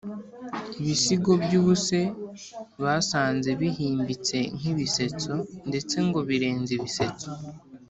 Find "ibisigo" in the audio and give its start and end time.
0.81-1.31